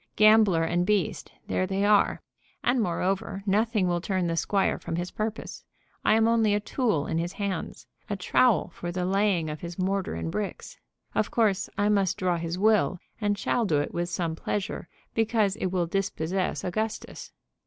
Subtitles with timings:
[0.15, 2.23] Gambler and beast, there they are.
[2.63, 5.63] And, moreover, nothing will turn the squire from his purpose.
[6.03, 9.77] I am only a tool in his hands, a trowel for the laying of his
[9.77, 10.79] mortar and bricks.
[11.13, 15.55] Of course I must draw his will, and shall do it with some pleasure, because
[15.57, 17.31] it will dispossess Augustus."